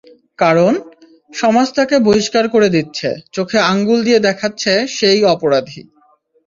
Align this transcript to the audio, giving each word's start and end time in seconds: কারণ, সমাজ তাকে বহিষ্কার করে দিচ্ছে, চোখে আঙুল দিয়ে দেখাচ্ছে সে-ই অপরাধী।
কারণ, 0.39 0.73
সমাজ 1.31 1.67
তাকে 1.73 1.95
বহিষ্কার 1.99 2.45
করে 2.49 2.67
দিচ্ছে, 2.69 3.09
চোখে 3.31 3.57
আঙুল 3.71 3.99
দিয়ে 4.03 4.19
দেখাচ্ছে 4.19 4.71
সে-ই 4.87 5.21
অপরাধী। 5.25 5.81